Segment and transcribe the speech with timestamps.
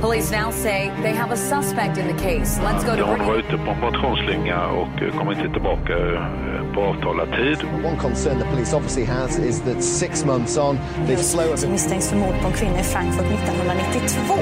[0.00, 2.58] Police now say they have a suspect in the case.
[2.62, 6.74] Let's go to hon var ute på en motionsslinga och eh, kom inte tillbaka eh,
[6.74, 7.58] på avtalad tid.
[7.84, 12.10] One concern the police obviously has is that six months on, the flow of misstänks
[12.10, 14.34] för mord på en kvinna i Frankfurt 1992.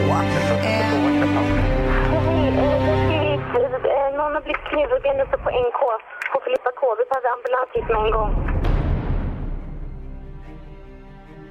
[4.16, 5.80] Någon har blivit knivhuggen uppe på NK
[6.32, 6.82] på Filippa K.
[6.98, 8.32] Vi behöver ambulans hit med en gång.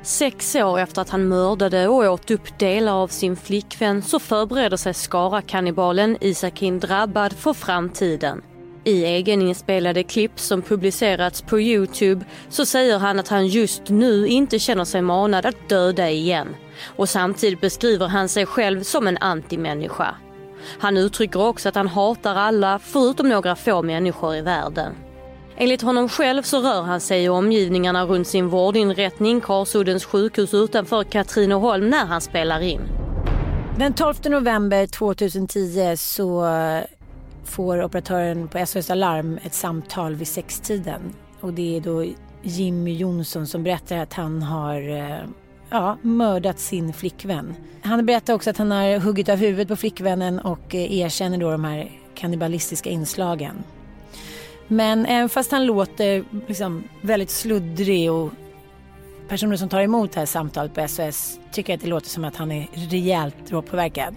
[0.05, 4.77] Sex år efter att han mördade och åt upp delar av sin flickvän så förbereder
[4.77, 8.41] sig Skara-kannibalen Isakin Drabbad för framtiden.
[8.83, 14.59] I egeninspelade klipp som publicerats på Youtube så säger han att han just nu inte
[14.59, 16.55] känner sig manad att döda igen.
[16.95, 20.15] Och samtidigt beskriver han sig själv som en antimänniska.
[20.79, 25.04] Han uttrycker också att han hatar alla förutom några få människor i världen.
[25.57, 31.03] Enligt honom själv så rör han sig i omgivningarna runt sin vårdinrättning Karsuddens sjukhus utanför
[31.03, 32.81] Katrineholm när han spelar in.
[33.77, 36.45] Den 12 november 2010 så
[37.43, 41.01] får operatören på SOS Alarm ett samtal vid sextiden.
[41.41, 42.05] Och det är då
[42.43, 45.19] Jimmy Jonsson som berättar att han har eh,
[45.69, 47.55] ja, mördat sin flickvän.
[47.81, 51.51] Han berättar också att han har huggit av huvudet på flickvännen och eh, erkänner då
[51.51, 53.63] de här kannibalistiska inslagen.
[54.67, 58.31] Men även fast han låter liksom väldigt sluddrig och
[59.27, 62.35] personer som tar emot det här samtalet på SOS tycker att det låter som att
[62.35, 64.15] han är rejält drogpåverkad.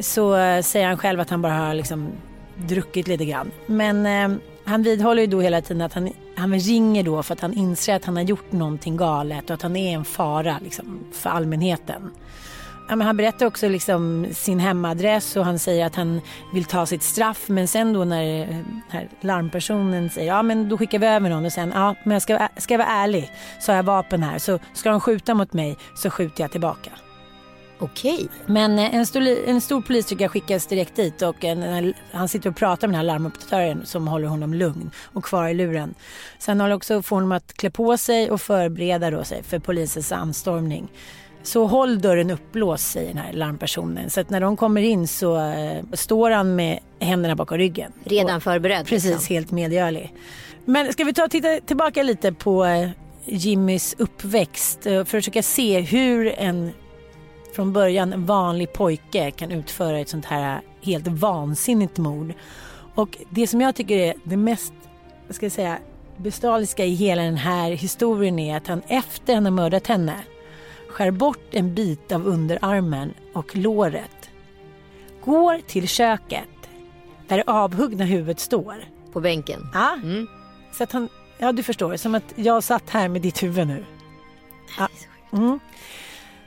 [0.00, 2.08] Så eh, säger han själv att han bara har liksom
[2.56, 3.50] druckit lite grann.
[3.66, 7.40] Men eh, han vidhåller ju då hela tiden att han, han ringer då för att
[7.40, 11.00] han inser att han har gjort någonting galet och att han är en fara liksom,
[11.12, 12.10] för allmänheten.
[12.88, 16.20] Ja, men han berättar också liksom sin hemadress och han säger att han
[16.52, 17.48] vill ta sitt straff.
[17.48, 18.46] Men sen då när
[18.88, 22.22] här larmpersonen säger ja men då skickar vi över någon och sen ja men jag
[22.22, 25.52] ska, ska jag vara ärlig så har jag vapen här så ska de skjuta mot
[25.52, 26.90] mig så skjuter jag tillbaka.
[27.80, 28.28] Okej.
[28.46, 32.50] Men eh, en stor, en stor polisstyrka skickas direkt dit och en, en, han sitter
[32.50, 35.94] och pratar med den här larmoperatören som håller honom lugn och kvar i luren.
[36.38, 40.12] Sen håller också få honom att klä på sig och förbereda då sig för polisens
[40.12, 40.88] anstormning.
[41.42, 44.10] Så håll dörren uppblåst säger den här larmpersonen.
[44.10, 47.92] Så att när de kommer in så eh, står han med händerna bakom ryggen.
[48.04, 49.34] Redan Och- förberedd, Precis, liksom.
[49.34, 50.14] helt medgörlig.
[50.64, 52.88] Men ska vi ta och titta tillbaka lite på eh,
[53.24, 56.70] Jimmys uppväxt eh, för att försöka se hur en
[57.54, 62.32] från början vanlig pojke kan utföra ett sånt här helt vansinnigt mord.
[62.94, 64.72] Och det som jag tycker är det mest,
[65.26, 65.78] vad ska jag säga,
[66.16, 70.14] bestialiska i hela den här historien är att han efter han har mördat henne
[70.88, 74.30] skär bort en bit av underarmen och låret.
[75.24, 76.48] Går till köket
[77.28, 78.84] där det avhuggna huvudet står.
[79.12, 79.68] På bänken?
[79.74, 79.98] Ja.
[80.72, 83.84] Så att han, ja du förstår, som att jag satt här med ditt huvud nu.
[84.78, 84.88] Ja.
[85.32, 85.60] Mm.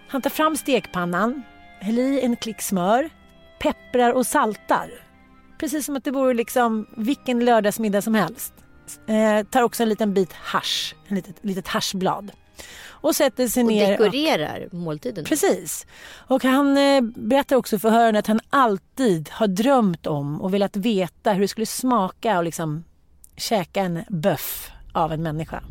[0.07, 1.41] Han tar fram stekpannan,
[1.79, 3.09] häller i en klick smör,
[3.59, 4.90] pepprar och saltar.
[5.58, 8.53] Precis som att det vore liksom vilken lördagsmiddag som helst.
[9.08, 12.32] Eh, tar också en liten bit hasch, en litet, litet haschblad.
[13.02, 13.92] Och sätter sig Och ner.
[13.92, 15.26] dekorerar måltiden?
[15.26, 15.88] Precis.
[16.28, 20.76] Och han eh, berättar också för förhören att han alltid har drömt om och velat
[20.76, 22.84] veta hur det skulle smaka och liksom
[23.38, 25.64] käka en böff av en människa.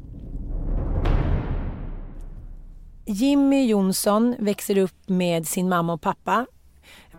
[3.06, 6.47] Jimmy Jonsson växer upp med sin mamma och pappa.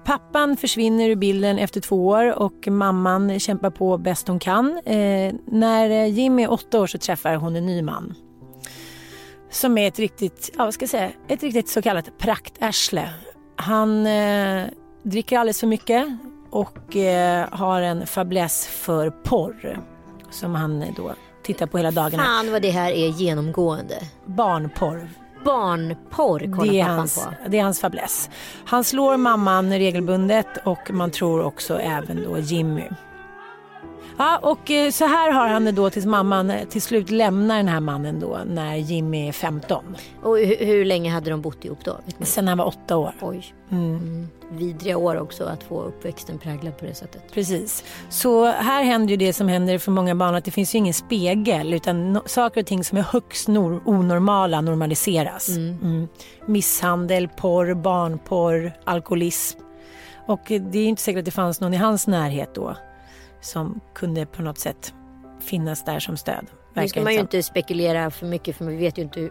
[0.06, 4.82] Pappan försvinner ur bilden efter två år och mamman kämpar på bäst hon kan.
[4.86, 8.14] Eh, när Jimmy är åtta år så träffar hon en ny man.
[9.52, 13.10] Som är ett riktigt, ja vad ska jag säga, ett riktigt så kallat praktärsle.
[13.56, 14.66] Han eh,
[15.04, 16.18] dricker alldeles för mycket
[16.50, 19.80] och eh, har en fäbless för porr.
[20.30, 21.14] Som han eh, då
[21.44, 22.24] tittar på hela dagarna.
[22.24, 23.96] Fan vad det här är genomgående.
[24.26, 25.10] Barnporr.
[25.46, 27.32] Barnporr kollar Det är, pappan hans, på.
[27.48, 28.30] det är hans fäbless.
[28.66, 32.84] Han slår mamman regelbundet och man tror också även då Jimmy.
[34.18, 37.58] Ja, och eh, så här har han det då tills mamman eh, till slut lämnar
[37.58, 39.84] den här mannen då när Jimmy är 15.
[40.24, 41.98] Och hur, hur länge hade de bott ihop då?
[42.20, 43.14] Sen han var åtta år.
[43.22, 43.54] Oj.
[43.72, 43.96] Mm.
[43.96, 44.28] Mm.
[44.52, 47.24] Vidriga år också att få uppväxten präglad på det sättet.
[47.34, 47.84] Precis.
[48.10, 50.94] Så här händer ju det som händer för många barn att det finns ju ingen
[50.94, 55.50] spegel utan no- saker och ting som är högst nor- onormala normaliseras.
[55.50, 56.08] Mm.
[56.46, 59.60] Misshandel, porr, barnporr, alkoholism.
[60.28, 62.76] Och eh, det är inte säkert att det fanns någon i hans närhet då
[63.42, 64.94] som kunde på något sätt
[65.40, 66.46] finnas där som stöd.
[66.74, 67.24] Nu ska man ju som.
[67.24, 69.30] inte spekulera för mycket för man vet ju inte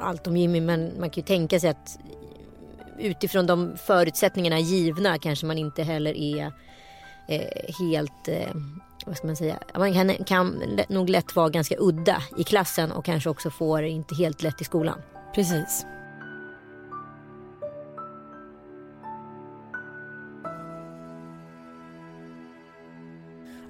[0.00, 1.98] allt om Jimmy men man kan ju tänka sig att
[2.98, 6.52] utifrån de förutsättningarna givna kanske man inte heller är
[7.28, 8.54] eh, helt, eh,
[9.06, 13.04] vad ska man säga, man kan, kan nog lätt vara ganska udda i klassen och
[13.04, 15.02] kanske också får inte helt lätt i skolan.
[15.34, 15.86] Precis.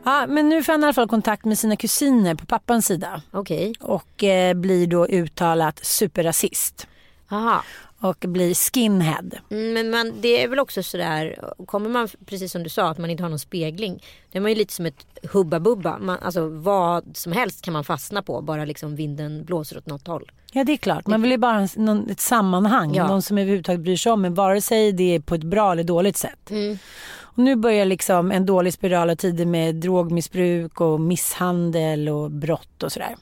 [0.06, 3.22] Ja, men nu får han i alla fall kontakt med sina kusiner på pappans sida.
[3.30, 3.74] Okej.
[3.80, 6.86] Och eh, blir då uttalat superrasist.
[7.30, 7.62] Aha.
[8.00, 9.30] Och blir skinhead.
[9.50, 12.98] Mm, Men man, det är väl också sådär, kommer man precis som du sa att
[12.98, 14.02] man inte har någon spegling.
[14.32, 15.98] Det är man ju lite som ett hubba bubba.
[15.98, 20.06] Man, alltså vad som helst kan man fastna på bara liksom vinden blåser åt något
[20.06, 20.30] håll.
[20.52, 22.94] Ja det är klart, man vill ju bara ha en- någon, ett sammanhang.
[22.94, 23.08] Ja.
[23.08, 24.34] Någon som överhuvudtaget bryr sig om en.
[24.34, 26.50] Vare sig det är på ett bra eller dåligt sätt.
[27.36, 32.82] Och nu börjar liksom en dålig spiral av tider med drogmissbruk och misshandel och brott
[32.82, 33.16] och sådär.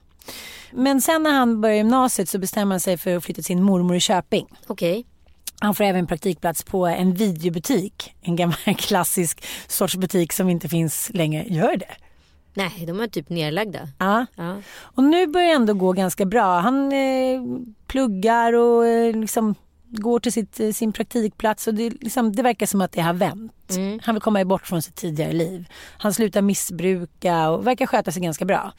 [0.73, 3.63] Men sen när han börjar gymnasiet så bestämmer han sig för att flytta till sin
[3.63, 4.47] mormor i Köping.
[4.67, 5.07] Okej.
[5.61, 8.15] Han får även praktikplats på en videobutik.
[8.21, 11.45] En gammal klassisk sorts butik som inte finns längre.
[11.49, 11.95] Gör det?
[12.55, 13.89] Nej, de är typ nedlagda.
[13.99, 14.27] Ja.
[14.37, 14.57] Ja.
[14.81, 16.59] Och nu börjar det ändå gå ganska bra.
[16.61, 17.43] Han eh,
[17.87, 19.55] pluggar och eh, liksom
[19.99, 23.13] går till sitt, eh, sin praktikplats och det, liksom, det verkar som att det har
[23.13, 23.71] vänt.
[23.71, 24.01] Mm.
[24.03, 25.69] Han vill komma bort från sitt tidigare liv.
[25.99, 28.73] Han slutar missbruka och verkar sköta sig ganska bra.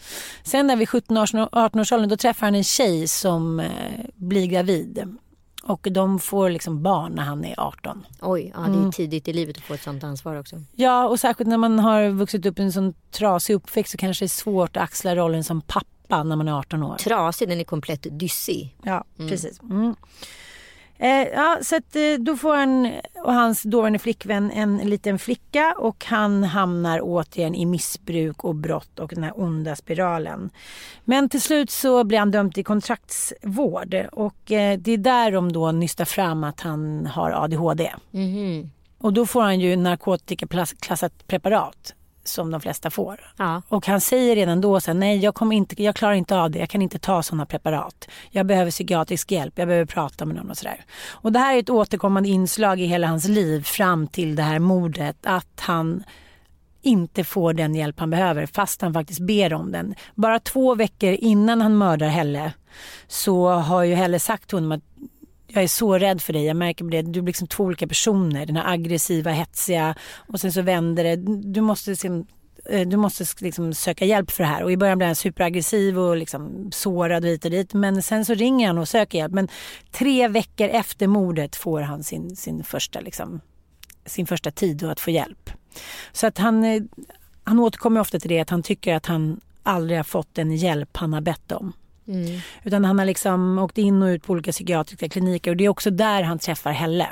[0.43, 3.67] Sen när vid 17-18-årsåldern då träffar han en tjej som eh,
[4.15, 5.15] blir gravid.
[5.63, 8.05] Och de får liksom barn när han är 18.
[8.21, 8.91] Oj, ja, det är Mm.
[8.91, 10.61] tidigt i livet att få ett sånt ansvar också.
[10.75, 14.23] Ja, och särskilt när man har vuxit upp i en sån trasig uppväxt så kanske
[14.23, 16.95] det är svårt att axla rollen som pappa när man är 18 år.
[16.97, 18.75] Trasig, den är komplett dyssig.
[18.83, 19.61] Ja, precis.
[19.61, 19.95] Mm.
[20.97, 22.91] Eh, ja, så att, eh, då får han
[23.23, 28.99] och hans dåvarande flickvän en liten flicka och han hamnar återigen i missbruk och brott
[28.99, 30.49] och den här onda spiralen.
[31.03, 35.51] Men till slut så blir han dömd till kontraktsvård och eh, det är där de
[35.51, 37.91] då nystar fram att han har ADHD.
[38.11, 38.71] Mhm.
[38.97, 41.93] Och då får han ju narkotikaklassat preparat
[42.27, 43.31] som de flesta får.
[43.37, 43.61] Ja.
[43.69, 46.51] Och han säger redan då så här, nej jag, kommer inte, jag klarar inte av
[46.51, 48.07] det, jag kan inte ta sådana preparat.
[48.31, 50.85] Jag behöver psykiatrisk hjälp, jag behöver prata med någon och sådär.
[51.11, 54.59] Och det här är ett återkommande inslag i hela hans liv fram till det här
[54.59, 55.17] mordet.
[55.23, 56.03] Att han
[56.81, 59.95] inte får den hjälp han behöver fast han faktiskt ber om den.
[60.15, 62.53] Bara två veckor innan han mördar Helle
[63.07, 64.83] så har ju Helle sagt till honom att
[65.55, 67.01] jag är så rädd för dig, jag märker på det.
[67.01, 68.45] Du är liksom två olika personer.
[68.45, 69.95] Den här aggressiva, hetsiga
[70.27, 71.15] och sen så vänder det.
[71.53, 72.27] Du måste, liksom,
[72.69, 74.63] eh, du måste liksom söka hjälp för det här.
[74.63, 77.73] Och i början blir han superaggressiv och liksom sårad och hit och dit.
[77.73, 79.33] Men sen så ringer han och söker hjälp.
[79.33, 79.47] Men
[79.91, 83.41] tre veckor efter mordet får han sin, sin, första, liksom,
[84.05, 85.49] sin första tid att få hjälp.
[86.11, 86.81] Så att han, eh,
[87.43, 90.97] han återkommer ofta till det att han tycker att han aldrig har fått den hjälp
[90.97, 91.73] han har bett om.
[92.07, 92.39] Mm.
[92.63, 95.69] Utan han har liksom åkt in och ut på olika psykiatriska kliniker och det är
[95.69, 97.07] också där han träffar Helle.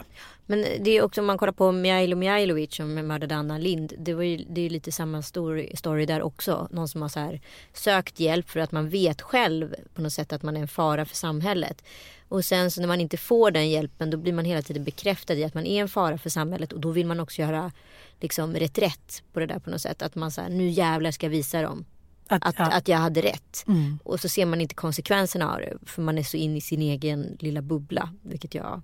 [0.45, 3.93] Men det är också om man kollar på Mijailo Mijailovic som mördade Anna Lind.
[3.97, 6.67] Det, var ju, det är ju lite samma story, story där också.
[6.71, 7.41] Någon som har så här
[7.73, 11.05] sökt hjälp för att man vet själv på något sätt att man är en fara
[11.05, 11.83] för samhället.
[12.27, 15.33] Och sen så när man inte får den hjälpen då blir man hela tiden bekräftad
[15.33, 16.73] i att man är en fara för samhället.
[16.73, 17.71] Och då vill man också göra
[18.19, 20.01] liksom reträtt på det där på något sätt.
[20.01, 21.85] Att man säger nu jävlar ska visa dem.
[22.27, 22.71] Att, Att, ja.
[22.71, 23.63] att jag hade rätt.
[23.67, 23.99] Mm.
[24.03, 25.77] Och så ser man inte konsekvenserna av det.
[25.85, 28.09] För man är så in i sin egen lilla bubbla.
[28.21, 28.81] Vilket jag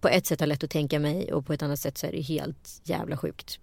[0.00, 1.32] på ett sätt har lätt att tänka mig.
[1.32, 3.58] Och på ett annat sätt så är det helt jävla sjukt.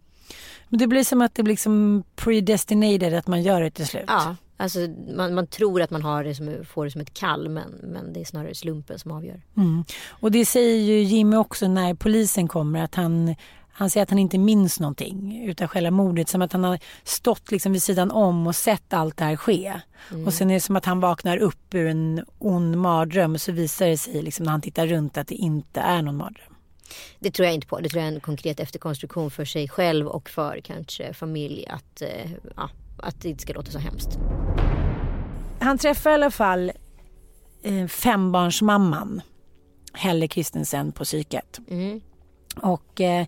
[0.70, 4.04] Men det blir som att det blir liksom predestinated att man gör det till slut.
[4.08, 4.80] Ja, alltså
[5.16, 7.50] man, man tror att man har det som, får det som ett kall.
[7.50, 9.42] Men, men det är snarare slumpen som avgör.
[9.58, 9.84] Mm.
[10.10, 13.36] Och det säger ju Jimmy också när polisen kommer att han
[13.80, 16.30] han säger att han inte minns någonting utan själva mordet.
[16.30, 19.82] Som att han har stått liksom vid sidan om och sett allt det här ske.
[20.12, 20.28] Mm.
[20.28, 23.52] Och sen är det som att han vaknar upp ur en ond mardröm och så
[23.52, 26.56] visar det sig liksom när han tittar runt att det inte är någon mardröm.
[27.20, 27.80] Det tror jag inte på.
[27.80, 31.68] Det tror jag är en konkret efterkonstruktion för sig själv och för kanske familj.
[31.68, 34.10] Att, eh, ja, att det inte ska låta så hemskt.
[35.60, 36.72] han träffar i alla fall
[37.64, 39.22] eh, fembarnsmamman
[39.94, 41.60] Helle Kristensen på psyket.
[41.70, 42.02] Mm.
[42.60, 43.26] Och eh,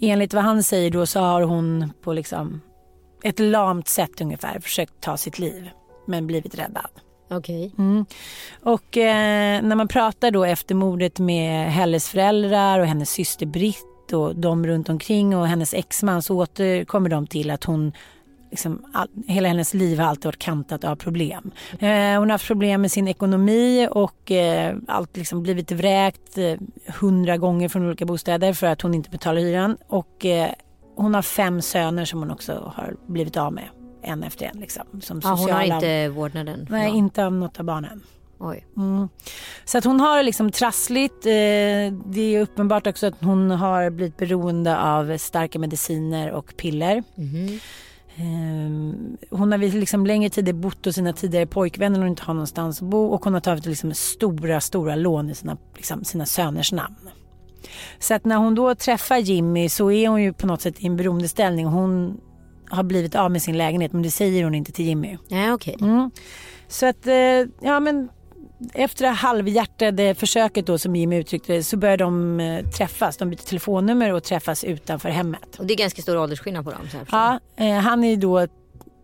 [0.00, 2.60] enligt vad han säger då så har hon på liksom
[3.22, 5.70] ett lamt sätt ungefär försökt ta sitt liv
[6.06, 6.90] men blivit räddad.
[7.30, 7.72] Okej.
[7.78, 8.04] Mm.
[8.62, 14.12] Och eh, när man pratar då efter mordet med Helles föräldrar och hennes syster Britt
[14.12, 17.92] och de runt omkring och hennes exman så återkommer de till att hon
[18.50, 21.50] Liksom, all, hela hennes liv har alltid varit kantat av problem.
[21.72, 26.54] Eh, hon har haft problem med sin ekonomi och eh, allt liksom blivit vräkt eh,
[27.00, 29.76] hundra gånger från olika bostäder för att hon inte betalar hyran.
[29.88, 30.50] Och eh,
[30.96, 33.64] hon har fem söner som hon också har blivit av med
[34.02, 34.60] en efter en.
[34.60, 36.66] Liksom, som Ja, hon har sociala- inte vårdnaden.
[36.70, 38.02] Nej, inte av något av barnen.
[38.38, 38.66] Oj.
[38.76, 39.08] Mm.
[39.64, 41.26] Så att hon har det liksom trassligt.
[41.26, 41.30] Eh,
[42.06, 47.02] det är uppenbart också att hon har blivit beroende av starka mediciner och piller.
[47.14, 47.60] Mhm.
[48.16, 48.70] Eh,
[49.30, 52.88] hon har liksom längre tid bott hos sina tidigare pojkvänner och inte har någonstans att
[52.88, 53.06] bo.
[53.06, 57.10] Och hon har tagit liksom stora, stora lån i sina, liksom, sina söners namn.
[57.98, 60.86] Så att när hon då träffar Jimmy så är hon ju på något sätt i
[60.86, 61.66] en beroendeställning.
[61.66, 62.20] Hon
[62.68, 65.18] har blivit av med sin lägenhet men det säger hon inte till Jimmy.
[65.28, 65.76] Nej, okej.
[65.80, 66.10] Mm.
[66.68, 67.14] Så att, eh,
[67.60, 68.08] ja men
[68.74, 73.16] efter det halvhjärtade försöket då som Jimmy uttryckte det så börjar de eh, träffas.
[73.16, 75.56] De byter telefonnummer och träffas utanför hemmet.
[75.58, 76.88] Och det är ganska stor åldersskillnad på dem.
[76.92, 76.98] Så.
[77.10, 78.46] Ja, eh, han är då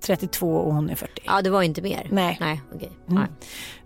[0.06, 1.22] 32 och hon är 40.
[1.26, 2.06] ja, det var inte mer.
[2.10, 2.36] Nej.
[2.40, 2.92] Nej, okej.
[3.08, 3.22] Mm.
[3.22, 3.28] Nej.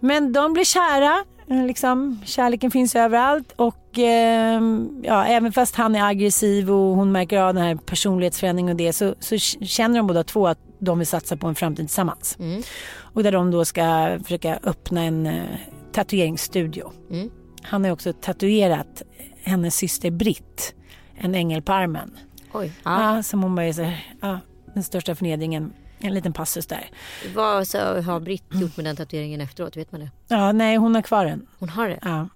[0.01, 1.25] Men de blir kära.
[1.51, 4.61] Eh, Liksom, kärleken finns överallt och eh,
[5.03, 8.93] ja, även fast han är aggressiv och hon märker av den här personlighetsförändringen och det
[8.93, 12.37] så, så känner de båda två att de vill satsa på en framtid tillsammans.
[12.39, 12.63] Mm.
[12.99, 15.45] Och där de då ska försöka öppna en eh,
[15.93, 16.93] tatueringsstudio.
[17.11, 17.31] Mm.
[17.63, 19.03] Han har också tatuerat
[19.43, 20.75] hennes syster Britt,
[21.15, 22.11] en ängel på armen.
[22.53, 22.73] Oj.
[22.85, 23.17] Ja.
[23.17, 24.39] Ja, som hon bara är så här, ja,
[24.75, 25.73] den största förnedringen.
[26.01, 26.91] En liten passus där.
[27.35, 29.77] Vad så har Britt gjort med den tatueringen efteråt?
[29.77, 30.11] Vet man det?
[30.29, 31.47] Ja, nej hon har kvar den.
[31.59, 31.99] Hon har det?
[32.03, 32.29] Ja.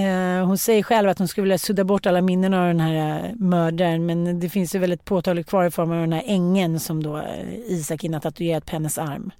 [0.00, 3.24] Eh, hon säger själv att hon skulle vilja sudda bort alla minnen av den här
[3.24, 6.80] eh, mördaren men det finns ju väldigt påtagligt kvar i form av den här ängen
[6.80, 9.30] som då eh, Isakin har tatuerat på hennes arm.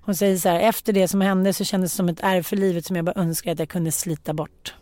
[0.00, 2.56] Hon säger så här, efter det som hände så kändes det som ett ärr för
[2.56, 4.74] livet som jag bara önskar att jag kunde slita bort.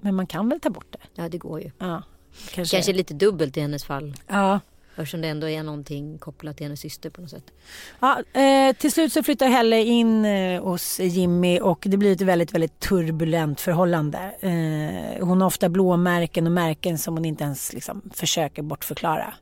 [0.00, 1.22] Men man kan väl ta bort det?
[1.22, 1.70] Ja, det går ju.
[1.78, 2.02] Ja,
[2.50, 2.76] kanske.
[2.76, 4.14] Kanske lite dubbelt i hennes fall.
[4.28, 4.60] Ja.
[4.96, 7.44] Eftersom det ändå är någonting kopplat till hennes syster på något sätt.
[8.00, 12.20] Ja, eh, till slut så flyttar Helle in eh, hos Jimmy och det blir ett
[12.20, 14.18] väldigt, väldigt turbulent förhållande.
[14.40, 19.34] Eh, hon har ofta blåmärken och märken som hon inte ens liksom, försöker bortförklara.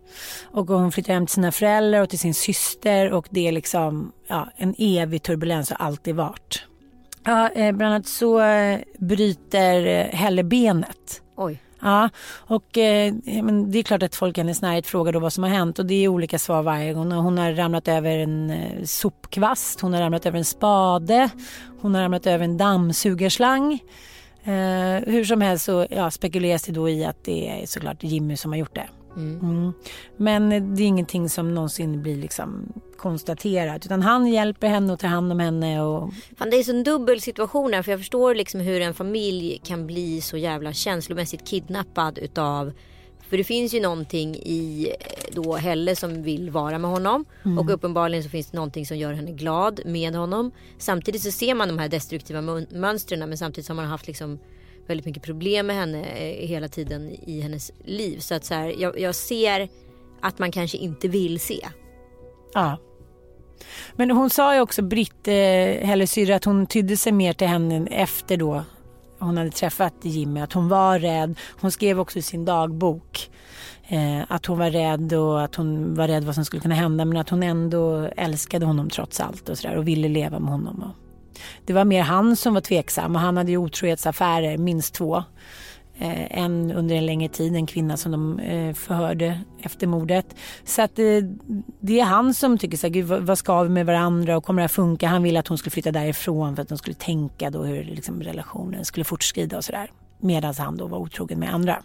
[0.44, 4.12] Och hon flyttar hem till sina föräldrar och till sin syster och det är liksom
[4.28, 6.64] ja, en evig turbulens och alltid varit.
[7.25, 11.23] Ja, eh, bland annat så eh, bryter eh, Helle benet.
[11.37, 11.63] Oj.
[11.85, 15.33] Ja, och eh, men det är klart att folk i hennes närhet frågar då vad
[15.33, 17.12] som har hänt och det är olika svar varje gång.
[17.12, 21.31] Hon har ramlat över en eh, sopkvast, hon har ramlat över en spade,
[21.81, 23.73] hon har ramlat över en dammsugarslang.
[24.45, 28.37] Eh, hur som helst så ja, spekuleras det då i att det är såklart Jimmy
[28.37, 28.88] som har gjort det.
[29.16, 29.73] Mm.
[30.16, 34.99] Men eh, det är ingenting som någonsin blir liksom konstaterat utan han hjälper henne och
[34.99, 38.00] tar hand om henne och Fan, det är så en dubbel situation här för jag
[38.00, 42.73] förstår liksom hur en familj kan bli så jävla känslomässigt kidnappad utav
[43.28, 47.59] för det finns ju någonting i eh, då Helle som vill vara med honom Mm.
[47.59, 50.50] och uppenbarligen så finns det någonting som gör henne glad med honom.
[50.78, 54.38] Samtidigt så ser man de här destruktiva mön- mönstren men samtidigt har man haft liksom
[54.87, 58.19] väldigt mycket problem med henne eh, hela tiden i hennes liv.
[58.19, 59.69] Så att så här, jag, jag ser
[60.21, 61.69] att man kanske inte vill se.
[62.55, 62.79] Ja.
[63.97, 65.35] Men hon sa ju också, Britt, eh,
[65.87, 68.64] Helles syrra, att hon tydde sig mer till henne efter då
[69.25, 70.41] hon hade träffat Jimmy.
[70.41, 71.38] Att hon var rädd.
[71.61, 73.31] Hon skrev också i sin dagbok
[73.88, 77.05] eh, att hon var rädd och att hon var rädd vad som skulle kunna hända.
[77.05, 80.50] Men att hon ändå älskade honom trots allt och, så där, och ville leva med
[80.50, 80.83] honom.
[80.83, 81.03] Och
[81.64, 85.25] det var mer han som var tveksam och han hade ju otrohetsaffärer, minst två.
[85.99, 90.26] Eh, en under en längre tid, en kvinna som de eh, förhörde efter mordet.
[90.64, 91.05] Så att eh,
[91.81, 94.45] det är han som tycker så här, Gud, vad, vad ska vi med varandra och
[94.45, 95.09] kommer det här funka?
[95.09, 98.23] Han ville att hon skulle flytta därifrån för att de skulle tänka då hur liksom,
[98.23, 99.91] relationen skulle fortskrida och sådär.
[100.21, 101.83] Medan han då var otrogen med andra.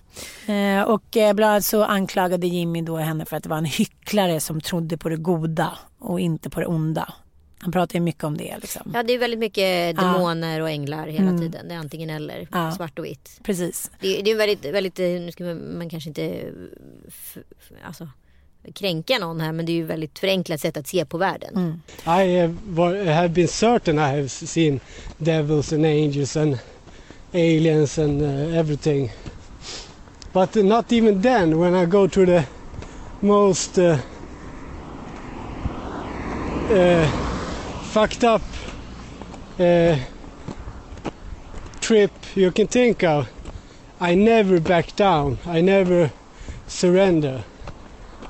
[0.48, 3.66] Eh, och eh, bland annat så anklagade Jimmy då henne för att det var en
[3.66, 7.14] hycklare som trodde på det goda och inte på det onda.
[7.62, 8.92] Han pratar ju mycket om det liksom.
[8.94, 10.02] Ja det är väldigt mycket Ja.
[10.04, 11.40] demoner och änglar hela Mm.
[11.42, 11.68] tiden.
[11.68, 12.72] Det är antingen eller, Ja.
[12.72, 13.40] svart och vitt.
[13.44, 13.92] Precis.
[14.02, 16.52] Det, det är väldigt, väldigt, eh, nu ska man, man kanske inte
[17.08, 18.08] f, f, alltså,
[18.74, 21.56] kränka någon här men det är ju väldigt förenklat sätt att se på världen.
[21.56, 21.82] Mm.
[22.06, 24.80] I have, wa- have been certain I have seen
[25.18, 26.58] devils and angels and
[27.34, 29.12] aliens and uh, everything.
[30.34, 32.44] But not even then, when I go to the
[33.20, 33.98] most uh,
[36.72, 37.08] uh,
[37.90, 38.42] fucked up
[39.60, 39.98] uh,
[41.82, 43.28] trip you can think of,
[44.00, 45.38] I never back down.
[45.46, 46.12] I never
[46.68, 47.44] surrender.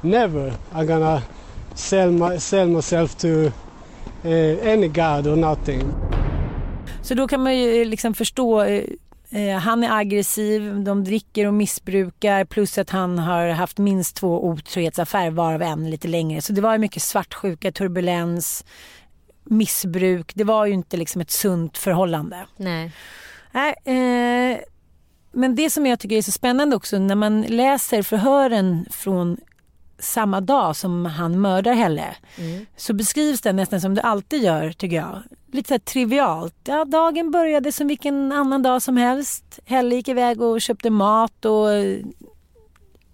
[0.02, 1.24] Never I'm gonna
[1.76, 3.52] sell, my, sell myself to
[4.26, 4.30] uh,
[4.74, 5.94] any god or nothing.
[7.02, 11.54] Så då kan man ju eh, liksom förstå eh, han är aggressiv, de dricker och
[11.54, 16.42] missbrukar plus att han har haft minst två otrohetsaffärer varav en lite längre.
[16.42, 18.66] Så det var ju mycket svartsjuka, turbulens,
[19.50, 20.32] missbruk.
[20.36, 22.46] Det var ju inte liksom ett sunt förhållande.
[22.58, 22.92] Nej.
[23.52, 24.58] Nej, eh,
[25.32, 29.38] men det som jag tycker är så spännande också när man läser förhören från
[30.00, 32.66] samma dag som han mördar Helle Mm.
[32.78, 35.24] så beskrivs det nästan som det alltid gör tycker jag.
[35.52, 36.56] Lite så här trivialt.
[36.64, 39.60] Ja, dagen började som vilken annan dag som helst.
[39.66, 41.98] Helle gick iväg och köpte mat och eh,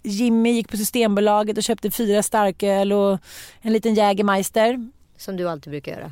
[0.03, 3.19] Jimmy gick på Systembolaget och köpte fyra starköl och
[3.61, 4.89] en liten Jägermeister.
[5.17, 6.11] Som du alltid brukar göra.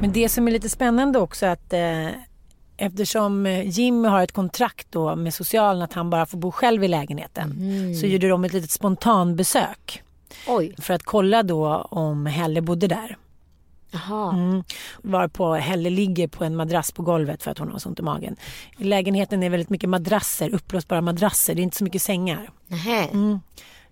[0.00, 2.08] Men det som är lite spännande också att eh,
[2.76, 6.84] eftersom eh, Jimmy har ett kontrakt då med socialen att han bara får bo själv
[6.84, 7.54] i lägenheten
[8.00, 10.02] så gjorde de ett litet spontanbesök.
[10.48, 10.74] Oj.
[10.78, 13.16] För att kolla då om Helle bodde där.
[13.90, 14.32] Jaha.
[14.32, 14.64] Mm.
[15.02, 18.02] Varpå Helle ligger på en madrass på golvet för att hon har så ont i
[18.02, 18.36] magen.
[18.78, 21.54] I lägenheten är väldigt mycket madrasser, uppblåsbara madrasser.
[21.54, 22.50] Det är inte så mycket sängar.
[23.12, 23.40] Mm.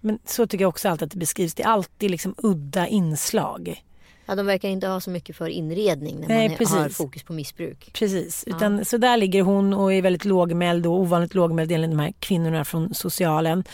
[0.01, 1.55] Men så tycker jag också alltid att det beskrivs.
[1.55, 3.85] Det är alltid liksom udda inslag.
[4.27, 6.77] Ja, de verkar inte ha så mycket för inredning när Nej, man precis.
[6.77, 7.91] har fokus på missbruk.
[7.93, 11.99] Precis, utan, så där ligger hon och är väldigt lågmäld och ovanligt lågmäld enligt de
[11.99, 13.65] här kvinnorna från socialen.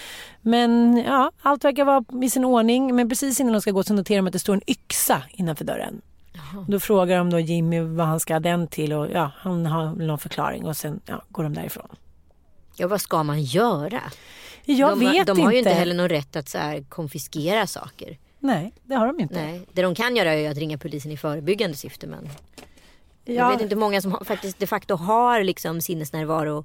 [0.42, 2.96] Men ja, allt verkar vara i sin ordning.
[2.96, 5.64] Men precis innan de ska gå så noterar de att det står en yxa innanför
[5.64, 6.00] dörren.
[6.68, 9.94] Då frågar de då Jimmy vad han ska ha den till och ja, han har
[9.94, 11.88] någon förklaring och sen ja, går de därifrån.
[12.76, 14.02] Ja, vad ska man göra?
[14.64, 15.70] Jag de, vet de har ju inte.
[15.70, 18.18] inte heller någon rätt att så här, konfiskera saker.
[18.38, 19.34] Nej, det har de inte.
[19.42, 19.60] Nej.
[19.72, 22.06] Det de kan göra är att ringa polisen i förebyggande syfte.
[22.06, 22.28] Men
[23.24, 23.48] jag Ja.
[23.50, 26.64] vet inte många som har, faktiskt de facto har liksom sinnesnärvaro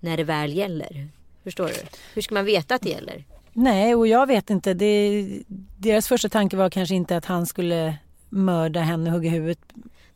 [0.00, 1.08] när det väl gäller.
[1.44, 1.74] Förstår du?
[2.14, 3.24] Hur ska man veta att det gäller?
[3.52, 4.74] Nej, och jag vet inte.
[4.74, 5.28] Det,
[5.78, 7.96] deras första tanke var kanske inte att han skulle
[8.28, 9.58] mörda henne och hugga huvudet.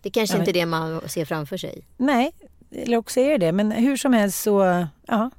[0.02, 1.82] Det kanske inte är det man ser framför sig.
[1.96, 2.32] Nej,
[2.70, 3.52] eller också är det det.
[3.52, 5.30] Men hur som helst så, ja.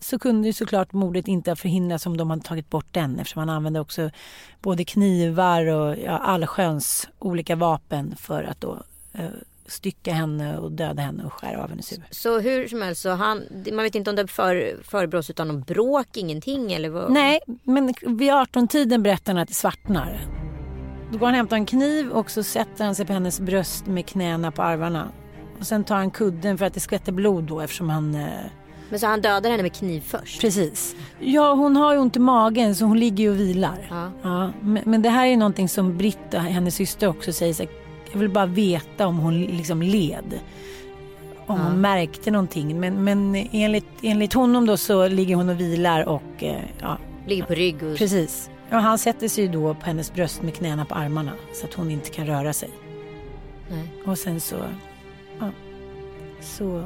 [0.00, 3.40] Så kunde ju såklart mordet inte ha förhindrats om de hade tagit bort den eftersom
[3.40, 4.10] han använde också
[4.62, 9.24] både knivar och ja, allsköns olika vapen för att då eh,
[9.66, 12.04] stycka henne och döda henne och skära av hennes huvud.
[12.10, 15.60] Så hur som helst, så han, man vet inte om det för, förebrås utan någon
[15.60, 17.12] bråk, ingenting eller vad?
[17.12, 20.20] Nej, men vid 18-tiden berättar han att det svartnar.
[21.12, 23.86] Då går han och hämtar en kniv och så sätter han sig på hennes bröst
[23.86, 25.12] med knäna på armarna.
[25.60, 28.14] Och sen tar han kudden för att det skvätter blod då eftersom han...
[28.14, 28.28] Eh...
[28.90, 30.40] Men så han dödar henne med kniv först?
[30.40, 30.96] Precis.
[31.18, 33.86] Ja, hon har ju ont i magen så hon ligger ju och vilar.
[33.90, 34.10] Ja.
[34.22, 37.72] Ja, men, men det här är någonting som Britta, hennes syster också säger så här,
[38.12, 40.40] Jag vill bara veta om hon liksom led.
[41.46, 42.80] Om hon märkte någonting.
[42.80, 47.44] Men, men enligt, enligt honom då så ligger hon och vilar och eh, ja, Ligger
[47.44, 47.96] på rygg och...
[47.96, 48.50] Precis.
[48.70, 51.74] Ja, han sätter sig ju då på hennes bröst med knäna på armarna så att
[51.74, 52.70] hon inte kan röra sig.
[53.70, 53.88] Nej.
[54.06, 54.66] Och sen så, ja,
[56.46, 56.84] så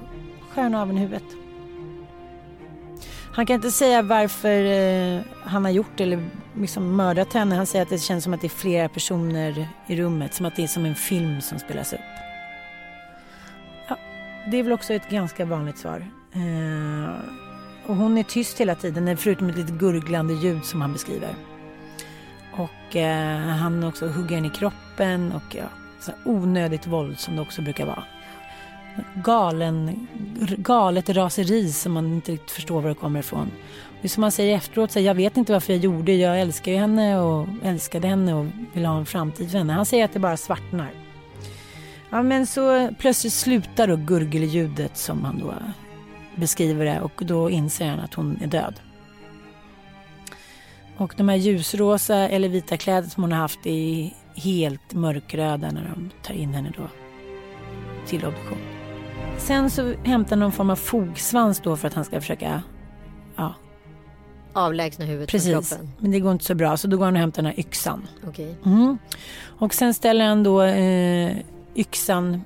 [0.51, 1.25] skär han av henne huvudet.
[3.33, 6.25] Han kan inte säga varför eh, han har gjort det eller
[6.57, 7.55] liksom mördat henne.
[7.55, 10.35] Han säger att det känns som att det är flera personer i rummet.
[10.35, 12.01] Som att det är som en film som spelas upp.
[13.89, 13.97] Ja,
[14.51, 16.07] det är väl också ett ganska vanligt svar.
[16.33, 17.15] Eh,
[17.87, 21.35] och hon är tyst hela tiden, förutom ett litet gurglande ljud som han beskriver.
[22.53, 25.65] Och eh, han också hugger henne i kroppen och ja,
[26.01, 28.05] så onödigt våld som det också brukar vara.
[29.15, 30.07] Galen,
[30.59, 33.51] galet raseri som man inte riktigt förstår var det kommer ifrån.
[34.01, 36.41] Det är som man säger efteråt, så här, jag vet inte varför jag gjorde Jag
[36.41, 39.73] älskar ju henne och älskade henne och vill ha en framtid för henne.
[39.73, 40.91] Han säger att det bara svartnar.
[42.11, 45.55] Ja men så plötsligt slutar då gurgelljudet som han då
[46.35, 48.81] beskriver det och då inser han att hon är död.
[50.97, 55.95] Och de här ljusrosa eller vita kläder som hon har haft är helt mörkröda när
[55.95, 56.89] de tar in henne då
[58.07, 58.80] till obduktion.
[59.39, 62.63] Sen så hämtar någon form av fogsvans då för att han ska försöka
[63.37, 63.55] ja,
[64.53, 65.53] Avlägsna huvudet precis.
[65.53, 65.91] från kroppen?
[65.99, 68.09] Men det går inte så bra så då går han och hämtar den här yxan.
[68.29, 68.57] Okej.
[68.65, 68.99] Mm.
[69.43, 71.37] Och sen ställer han då eh,
[71.75, 72.45] yxan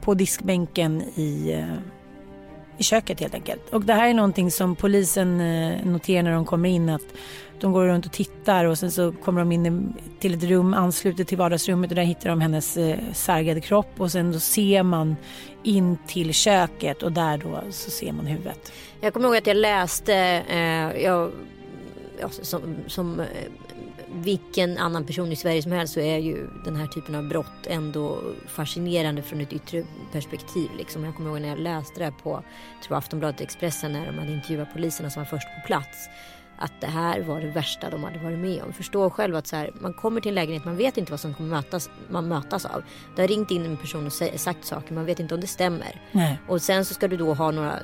[0.00, 1.74] på diskbänken i, eh,
[2.78, 3.68] i köket helt enkelt.
[3.70, 7.02] Och det här är någonting som polisen eh, noterar när de kommer in att
[7.60, 10.74] de går runt och tittar och sen så kommer de in i- till ett rum
[10.74, 14.82] anslutet till vardagsrummet och där hittar de hennes eh, sargade kropp och sen då ser
[14.82, 15.16] man
[15.62, 18.72] in till köket och där då så ser man huvudet.
[19.00, 20.14] Jag kommer ihåg att jag läste,
[20.48, 21.30] eh, jag,
[22.20, 23.26] ja, som, som eh,
[24.14, 27.66] vilken annan person i Sverige som helst så är ju den här typen av brott
[27.66, 28.18] ändå
[28.48, 30.68] fascinerande från ett yttre perspektiv.
[30.78, 31.04] Liksom.
[31.04, 32.42] Jag kommer ihåg när jag läste det här på
[32.86, 36.08] tror Aftonbladet Expressen när de hade intervjuat poliserna som var först på plats
[36.60, 38.72] att det här var det värsta de hade varit med om.
[38.72, 41.34] Förstå själv att så här, man kommer till en lägenhet, man vet inte vad som
[41.34, 42.82] kommer mötas, man mötas av.
[43.16, 46.02] Det har ringt in en person och sagt saker, man vet inte om det stämmer.
[46.12, 46.38] Nej.
[46.48, 47.78] Och sen så ska du då ha några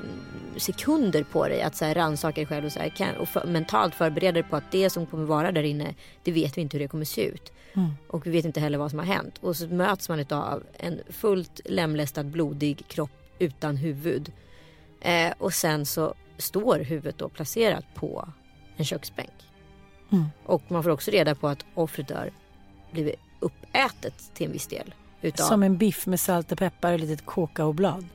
[0.57, 3.47] sekunder på dig att så här, rannsaka dig själv och, så här, kan, och för,
[3.47, 6.77] mentalt förbereda dig på att det som kommer vara där inne, det vet vi inte
[6.77, 7.51] hur det kommer se ut.
[7.73, 7.89] Mm.
[8.07, 9.37] Och vi vet inte heller vad som har hänt.
[9.41, 14.31] Och så möts man av en fullt lemlästad blodig kropp utan huvud.
[15.01, 18.29] Eh, och sen så står huvudet då placerat på
[18.77, 19.33] en köksbänk.
[20.11, 20.25] Mm.
[20.45, 22.29] Och man får också reda på att offret har
[22.91, 24.93] blivit uppätet till en viss del.
[25.21, 28.05] Utav, Som en biff med salt och peppar och ett litet kakaoblad.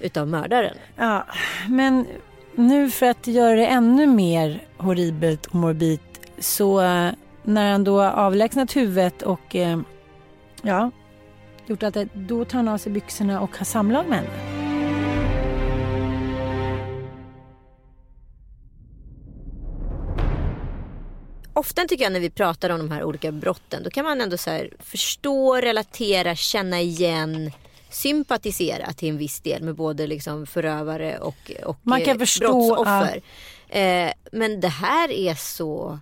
[0.00, 0.76] Utav mördaren.
[0.96, 1.26] Ja,
[1.68, 2.06] men
[2.54, 6.00] nu för att göra det ännu mer horribelt och morbid
[6.38, 7.10] så eh,
[7.42, 9.80] när han då avlägsnat huvudet och eh,
[10.62, 10.90] ja,
[11.66, 14.51] gjort allt det, då tar han av sig byxorna och har samlag med henne.
[21.62, 24.36] Ofta tycker jag när vi pratar om de här olika brotten då kan man ändå
[24.36, 27.52] så förstå, relatera, känna igen
[27.90, 32.74] sympatisera till en viss del med både liksom förövare och, och Man kan eh, förstå,
[32.74, 33.22] brottsoffer.
[33.68, 35.98] Eh, men det här är så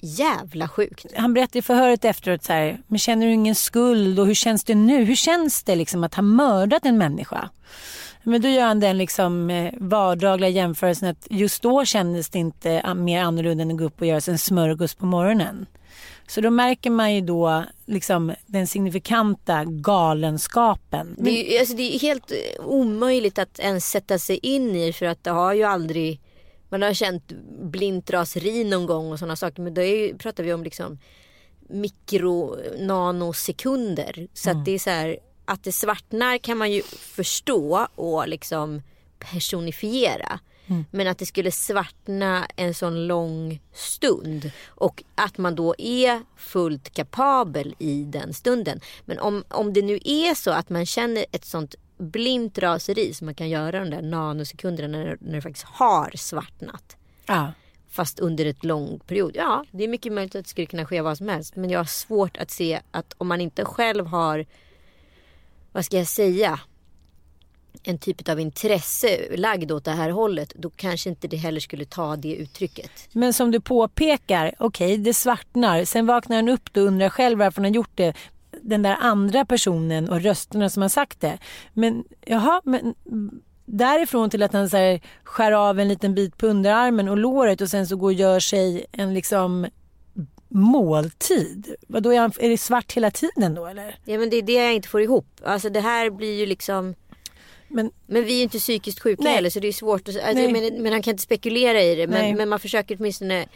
[0.00, 1.06] jävla sjukt.
[1.16, 4.64] Han berättade i förhöret efteråt så här, men känner du ingen skuld och hur känns
[4.64, 5.04] det nu?
[5.04, 7.48] Hur känns det liksom att ha mördat en människa?
[8.24, 12.94] Men då gör han den liksom eh, vardagliga jämförelsen att just då kändes det inte
[12.94, 15.66] mer annorlunda än att gå upp och göra sig en smörgås på morgonen.
[16.28, 21.16] Så då märker man ju då liksom den signifikanta galenskapen.
[21.18, 24.92] Det är, ju- alltså, det är helt eh, omöjligt att ens sätta sig in i
[24.92, 26.20] för att det har ju aldrig
[26.68, 27.32] man har känt
[27.62, 30.98] blint raseri någon gång och sådana saker men då ju, pratar vi om liksom
[31.68, 37.88] mikro nanosekunder så att det är så här att det svartnar kan man ju förstå
[37.94, 38.82] och liksom
[39.18, 40.40] personifiera.
[40.90, 46.90] Men att det skulle svartna en sån lång stund och att man då är fullt
[46.90, 48.80] kapabel i den stunden.
[49.04, 53.24] Men om, om det nu är så att man känner ett sånt blint raseri som
[53.24, 56.96] man kan göra de där nanosekunderna när, när det faktiskt har svartnat.
[57.26, 57.52] Ja.
[57.90, 59.32] Fast under ett lång period.
[59.34, 61.56] Ja, det är mycket möjligt att det skulle kunna ske vad som helst.
[61.56, 64.46] Men jag har svårt att se att om man inte själv har,
[65.72, 66.60] vad ska jag säga,
[67.82, 70.52] en typ av intresse lagd åt det här hållet.
[70.56, 72.90] Då kanske inte det heller skulle ta det uttrycket.
[73.12, 75.84] Men som du påpekar, okej det svartnar.
[75.84, 78.14] Sen vaknar han upp och undrar själv varför han har gjort det.
[78.62, 81.38] Den där andra personen och rösterna som har sagt det.
[81.72, 82.94] Men jaha, men
[83.66, 87.60] därifrån till att han så här, skär av en liten bit på underarmen och låret
[87.60, 89.66] och sen så går och gör sig en liksom
[90.54, 91.74] måltid.
[91.88, 93.98] Vadå, är, han, är det svart hela tiden då eller?
[94.04, 95.26] Ja men det är det jag inte får ihop.
[95.44, 96.94] Alltså det här blir ju liksom
[97.68, 99.34] Men, Men vi är ju inte psykiskt sjuka Nej.
[99.34, 102.06] heller så det är svårt att alltså, men, men han kan inte spekulera i det.
[102.06, 103.46] Men, men man försöker åtminstone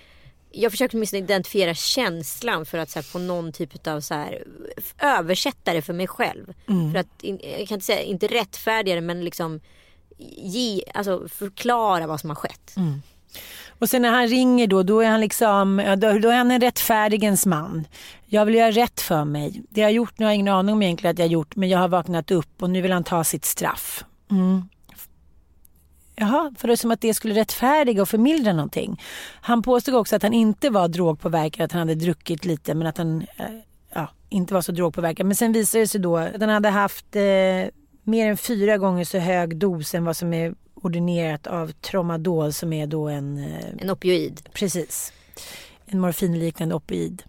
[0.51, 4.45] jag försöker åtminstone identifiera känslan för att så här, få någon typ av så här,
[4.99, 6.55] översätta det för mig själv.
[6.69, 6.93] Mm.
[6.93, 7.07] För att,
[7.59, 9.61] jag kan inte säga, inte rättfärdiga det men liksom
[10.39, 12.77] ge, alltså förklara vad som har skett.
[12.77, 13.03] Mm.
[13.79, 17.47] Och sen när han ringer då, då är han liksom, då, är han en rättfärdigens
[17.47, 17.87] man.
[18.27, 19.63] Jag vill göra rätt för mig.
[19.71, 21.57] Det jag har gjort, nu har jag ingen aning om egentligen att jag har gjort,
[21.57, 24.05] men jag har vaknat upp och nu vill han ta sitt straff.
[24.31, 24.69] Mm.
[26.17, 29.03] Jaha, för det är som att det skulle rättfärdiga och förmildra någonting.
[29.41, 32.99] Han påstod också att han inte var drogpåverkad, att han hade druckit lite men att
[32.99, 33.47] han eh,
[33.95, 35.27] ja, inte var så drogpåverkad.
[35.27, 37.23] Men sen visade det sig då att han hade haft eh,
[38.07, 42.73] mer än fyra gånger så hög dos än vad som är ordinerat av Tramadol som
[42.73, 43.39] är då en...
[43.39, 44.49] Eh, En opioid.
[44.53, 45.13] Precis.
[45.87, 47.23] En morfinliknande opioid.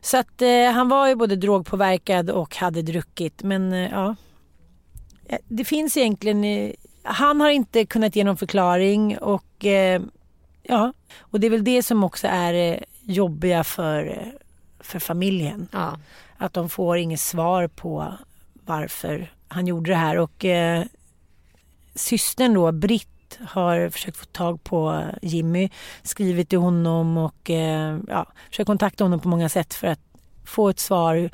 [0.00, 4.16] Så att eh, han var ju både drogpåverkad och hade druckit men eh, ja.
[5.28, 10.02] Eh, Det finns egentligen, eh, han har inte kunnat ge någon förklaring och eh,
[10.62, 14.24] ja, och det är väl det som också är jobbiga för,
[14.80, 15.68] för familjen.
[15.72, 15.98] Ja.
[16.36, 18.12] Att de får inget svar på
[18.52, 20.84] varför han gjorde det här och eh,
[21.94, 25.70] systern då, Britt har försökt få tag på Jimmy,
[26.02, 30.00] skrivit till honom och eh, ja, försökt kontakta honom på många sätt för att
[30.44, 31.30] få ett svar.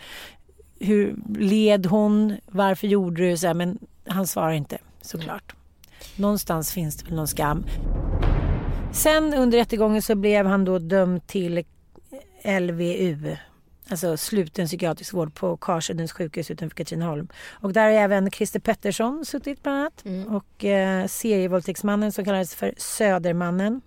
[0.78, 2.36] Hur led hon?
[2.46, 3.54] Varför gjorde du så här?
[3.54, 5.54] Men han svarar inte såklart.
[6.16, 7.64] Någonstans finns det väl någon skam.
[8.92, 11.64] Sen under rättegången så blev han då dömd till
[12.44, 13.36] LVU.
[13.90, 17.28] Alltså sluten psykiatrisk vård på Karsuddens sjukhus utanför Katrineholm.
[17.50, 20.04] Och där har även Christer Pettersson suttit bland annat.
[20.28, 23.80] Och eh, serievåldtäktsmannen som kallades för Södermannen.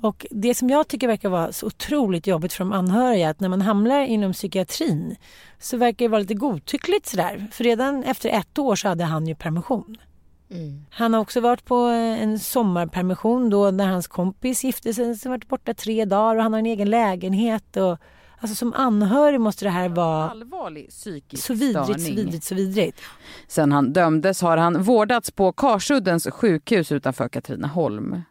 [0.00, 3.48] Och det som jag tycker verkar vara så otroligt jobbigt för de anhöriga att när
[3.48, 5.16] man hamnar inom psykiatrin
[5.58, 7.46] så verkar det vara lite godtyckligt sådär.
[7.52, 9.96] För redan efter ett år så hade han ju permission.
[10.50, 10.86] Mm.
[10.90, 15.14] Han har också varit på en sommarpermission då när hans kompis gifte sig.
[15.14, 17.76] Så varit borta tre dagar och han har en egen lägenhet.
[17.76, 17.98] Och,
[18.38, 23.00] alltså som anhörig måste det här vara allvarlig psykisk så vidrigt, så vidrigt, så vidrigt.
[23.48, 28.22] Sen han dömdes har han vårdats på Karsuddens sjukhus utanför Katrineholm.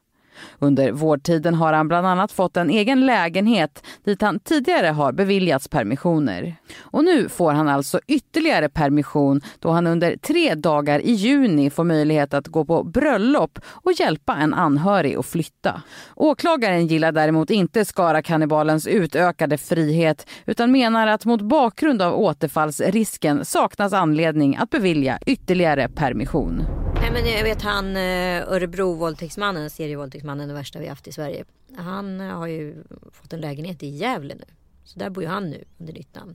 [0.59, 5.67] Under vårdtiden har han bland annat fått en egen lägenhet dit han tidigare har beviljats
[5.67, 6.55] permissioner.
[6.81, 11.83] Och nu får han alltså ytterligare permission då han under tre dagar i juni får
[11.83, 15.81] möjlighet att gå på bröllop och hjälpa en anhörig att flytta.
[16.15, 23.93] Åklagaren gillar däremot inte Skara-kannibalens utökade frihet utan menar att mot bakgrund av återfallsrisken saknas
[23.93, 26.63] anledning att bevilja ytterligare permission.
[27.03, 31.45] Nej men jag vet han eh, Örebro-våldtäktsmannen, serievåldtäktsmannen, den värsta vi haft i Sverige.
[31.77, 34.45] Han eh, har ju fått en lägenhet i Gävle nu.
[34.83, 36.33] Så där bor ju han nu under nytt namn.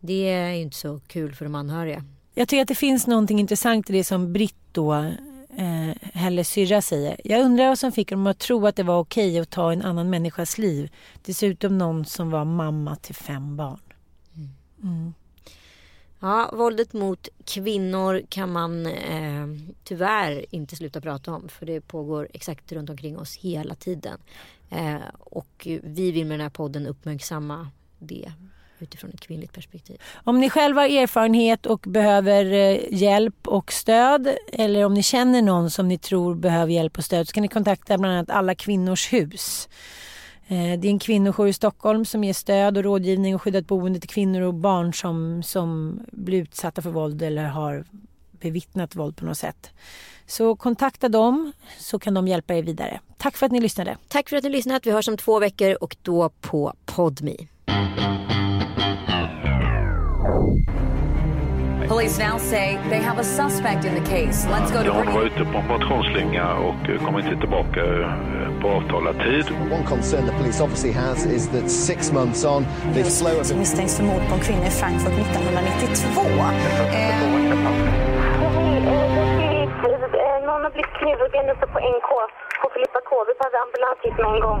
[0.00, 2.04] Det är ju inte så kul för de anhöriga.
[2.34, 4.94] Jag tycker att det finns någonting intressant i det som Britt då,
[5.56, 7.20] eh, Helles syrra säger.
[7.24, 9.82] Jag undrar vad som fick dem att tro att det var okej att ta en
[9.82, 10.92] annan människas liv.
[11.24, 13.80] Dessutom någon som var mamma till fem barn.
[14.34, 14.50] Mm.
[14.82, 15.14] Mm.
[16.24, 19.46] Ja, våldet mot kvinnor kan man eh,
[19.84, 24.18] tyvärr inte sluta prata om för det pågår exakt runt omkring oss hela tiden.
[24.70, 28.32] Eh, och vi vill med den här podden uppmärksamma det
[28.78, 30.00] utifrån ett kvinnligt perspektiv.
[30.24, 35.42] Om ni själva har erfarenhet och behöver eh, hjälp och stöd eller om ni känner
[35.42, 38.54] någon som ni tror behöver hjälp och stöd så kan ni kontakta bland annat Alla
[38.54, 39.68] Kvinnors Hus.
[40.48, 44.00] Eh, det är en kvinnojour i Stockholm som ger stöd och rådgivning och skyddat boende
[44.00, 47.84] till kvinnor och barn som, som blir utsatta för våld eller har
[48.30, 49.70] bevittnat våld på något sätt.
[50.26, 53.00] Så kontakta dem så kan de hjälpa er vidare.
[53.18, 53.96] Tack för att ni lyssnade.
[54.08, 54.80] Tack för att ni lyssnade.
[54.84, 57.36] Vi hörs om två veckor och då på Podme.
[61.88, 64.46] Police now say they have a suspect in the case.
[64.46, 68.60] Let's go to Hon var ute på en motionsslinga och eh, kom inte tillbaka eh,
[68.60, 69.44] på avtalad tid.
[69.72, 73.58] One concern the police obviously has is that six months on they've slowed...
[73.58, 76.20] Misstänks för mord på en kvinna i Frankfurt 1992.
[80.46, 82.10] Någon har blivit knivhuggen uppe på NK
[82.62, 83.10] på Filippa K.
[83.28, 84.60] Vi behöver ambulans hit med en gång.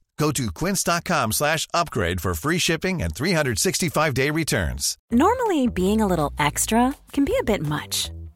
[0.21, 4.95] Go to quince.com slash upgrade for free shipping and 365-day returns.
[5.11, 8.11] Normally, being a little extra can be a bit much,